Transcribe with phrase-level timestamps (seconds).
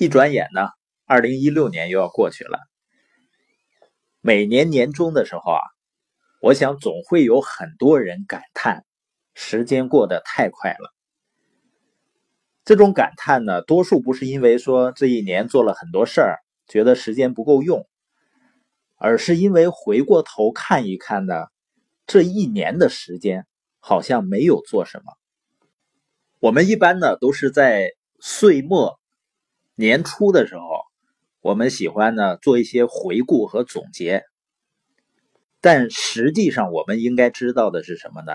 [0.00, 0.62] 一转眼呢，
[1.04, 2.58] 二零一六年又要过去了。
[4.22, 5.60] 每年年终的时候啊，
[6.40, 8.86] 我想总会有很多人感叹
[9.34, 10.94] 时间过得太快了。
[12.64, 17.86] 这种感叹呢，多数不是因为说这一年做了很多事儿，觉得时间不够用，
[18.96, 21.34] 而是因为回过头看一看呢，
[22.06, 23.46] 这一年的时间
[23.80, 25.12] 好像没有做什么。
[26.38, 28.98] 我们一般呢都是在岁末。
[29.80, 30.62] 年初的时候，
[31.40, 34.24] 我们喜欢呢做一些回顾和总结，
[35.62, 38.34] 但实际上我们应该知道的是什么呢？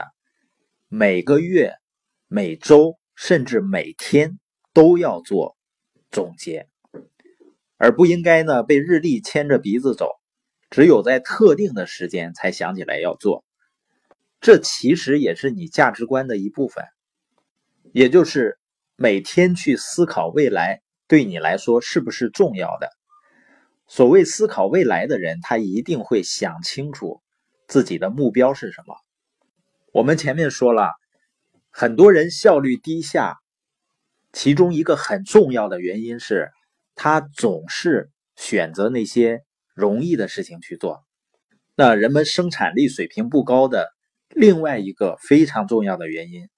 [0.88, 1.76] 每个月、
[2.28, 4.40] 每周甚至每天
[4.74, 5.55] 都要做
[6.10, 6.68] 总结，
[7.77, 10.10] 而不应该呢被日历牵着鼻子走，
[10.72, 13.46] 只有在特定的时间才想起来要做。
[14.41, 16.86] 这其实也是你价值观的一部分，
[17.94, 18.58] 也就是
[18.96, 20.82] 每天去思考未来。
[21.08, 22.90] 对你来说是不是重要的？
[23.88, 27.21] 所谓思考未来的人，他一定会想清楚
[27.68, 28.96] 自己的目标是什么。
[29.91, 30.91] 我们前面说了，
[31.70, 33.38] 很多人效率低下，
[34.34, 36.52] 其中一个很重要的原因是，
[36.96, 39.43] 他总是选择那些
[39.76, 41.04] 容易的事情去做。
[41.76, 43.90] 那人们生产力水平不高的
[44.30, 46.49] 另外一个非常重要的原因，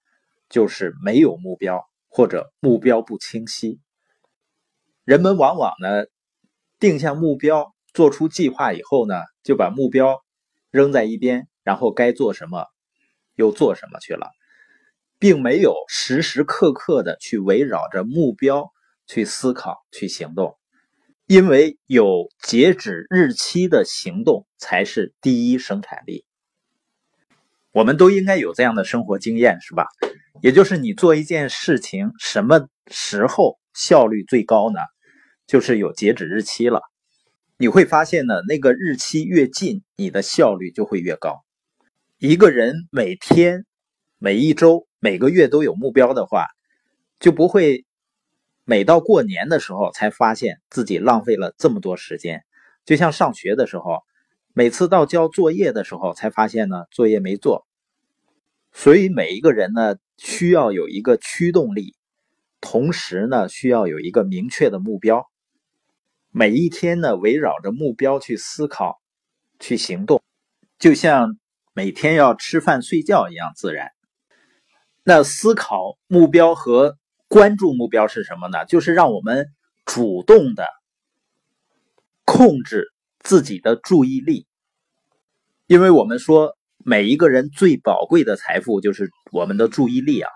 [0.50, 3.82] 就是没有目标或者目标不清晰。
[5.08, 6.04] 人们往往呢，
[6.80, 10.22] 定下目标，做出计划以后呢，就把目标
[10.70, 12.66] 扔在一边，然后该做什么
[13.34, 14.28] 又做什么去了，
[15.18, 18.70] 并没有时时刻刻的去围绕着目标
[19.06, 20.58] 去思考、去行动。
[21.26, 26.26] 因为有截止日期的行动才是第一生产力。
[27.72, 29.88] 我们都应该有这样的生活经验，是吧？
[30.42, 34.82] 也就是你做一件事情，什么时候效率最高呢？
[35.48, 36.82] 就是有截止日期了，
[37.58, 41.46] 你会发现呢，那个日期越近，你的效率就会越高。
[42.20, 43.66] 一个人每天、
[44.18, 46.48] 每一周、每个月都有目标的话，
[47.20, 47.86] 就不会
[48.66, 52.44] 每到过年的时候才发现自己浪费了这么多时间。
[52.86, 54.00] 就像上学的时候，
[54.54, 57.66] 每次到交作业的时候才发现呢，作业没做。
[58.74, 61.96] 所以每一个人呢，需要有一个驱动力，
[62.60, 65.30] 同时呢，需要有一个明确的目标。
[66.32, 69.02] 每一天呢，围绕着目标去思考、
[69.60, 70.22] 去行动，
[70.78, 71.38] 就像
[71.74, 73.90] 每天要吃饭、睡觉一样自然。
[75.04, 78.66] 那思考目标和关注目标是什么呢？
[78.66, 79.48] 就是让我们
[79.86, 80.68] 主动的
[82.26, 84.46] 控制自己的注意力，
[85.66, 90.30] 因为我们说每一个人最宝贵的财富就是我们的注意力啊。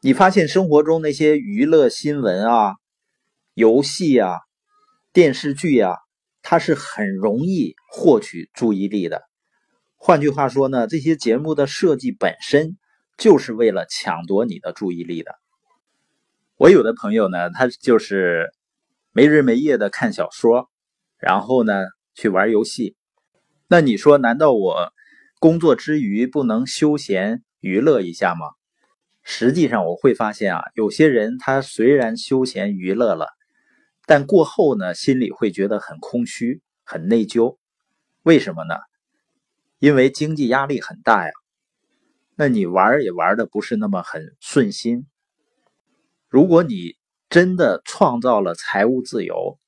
[0.00, 2.76] 你发现生活中那些娱乐新闻啊、
[3.54, 4.38] 游戏啊。
[5.12, 5.96] 电视剧呀，
[6.40, 9.22] 它是很容易获取注意力的。
[9.96, 12.78] 换句话说呢，这些节目的设计本身
[13.18, 15.32] 就是为了抢夺你的注意力的。
[16.56, 18.50] 我有的朋友呢，他就是
[19.10, 20.70] 没日没夜的看小说，
[21.18, 22.94] 然后呢去玩游戏。
[23.66, 24.92] 那你说，难道我
[25.40, 28.46] 工作之余不能休闲娱乐一下吗？
[29.24, 33.26] 实际上，我会发现啊，有些人他虽然休闲娱乐了。
[34.10, 37.58] 但过后呢，心里会觉得很空虚、很内疚，
[38.24, 38.74] 为什么呢？
[39.78, 41.32] 因为经济压力很大呀。
[42.34, 45.06] 那你玩也玩的不是那么很顺心。
[46.28, 46.96] 如果你
[47.28, 49.60] 真的创造了财务自由，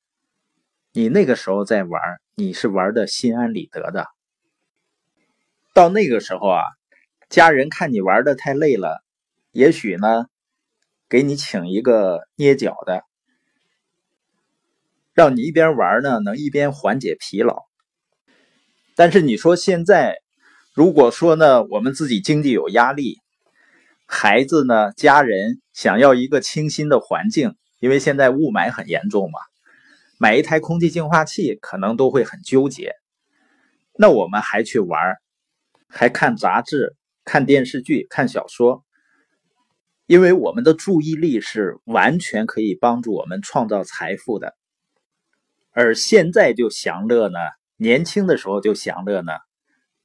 [0.91, 2.01] 你那个时候再玩，
[2.35, 4.07] 你是玩的心安理得的。
[5.73, 6.63] 到那个时候啊，
[7.29, 9.05] 家人看你玩的太累了，
[9.53, 10.25] 也许呢，
[11.07, 13.05] 给你请一个捏脚的。
[15.13, 17.63] 让你一边玩呢，能一边缓解疲劳。
[18.95, 20.17] 但是你说现在，
[20.73, 23.19] 如果说呢，我们自己经济有压力，
[24.05, 29.39] 孩子呢，家人想要一个清新的环境，因为现在雾霾很严重嘛，
[30.17, 32.95] 买一台空气净化器可能都会很纠结。
[33.95, 34.99] 那我们还去玩，
[35.87, 38.83] 还看杂志、看电视剧、看小说，
[40.07, 44.55] 因为我们的注意力是完全可以帮助我们创造财富的。
[45.73, 47.39] 而现在就享乐呢，
[47.77, 49.33] 年轻的时候就享乐呢，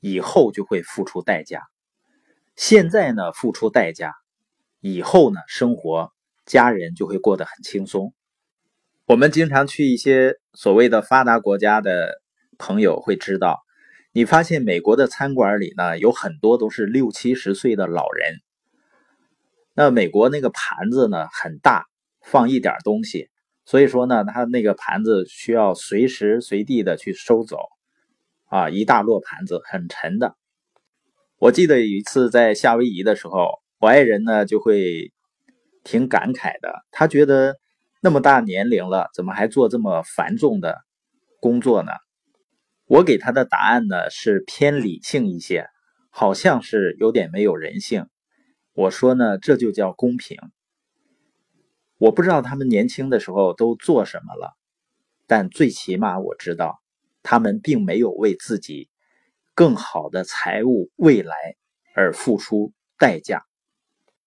[0.01, 1.63] 以后就会付出代价。
[2.57, 4.15] 现在呢付出代价，
[4.81, 6.11] 以后呢生活
[6.47, 8.15] 家人就会过得很轻松。
[9.05, 12.21] 我们经常去一些所谓的发达国家的
[12.59, 13.61] 朋友会知道，
[14.13, 18.35] 你发现美国的餐馆里呢有很多都是六七十岁的老人。
[19.75, 21.87] 那美国那个盘子呢很大，
[22.23, 23.29] 放一点东西。
[23.69, 27.59] 所以说呢，他那个盘子需要随时随地的去收走，
[28.47, 30.37] 啊，一大摞盘子很沉的。
[31.39, 35.13] 我记得有一次在夏威夷的时候，我爱人呢就会
[35.85, 37.57] 挺感慨的，他觉得
[38.01, 40.79] 那么大年龄了，怎么还做这么繁重的
[41.39, 41.93] 工作呢？
[42.87, 45.67] 我给他的答案呢是偏理性一些，
[46.09, 48.07] 好像是有点没有人性。
[48.73, 50.39] 我说呢，这就叫公平。
[51.99, 54.57] 我不知道他们年轻的时候都做什么了，
[55.27, 56.81] 但最起码我知道，
[57.25, 58.89] 他们并没有为自己
[59.53, 61.35] 更好的财务未来
[61.97, 63.48] 而付出代价。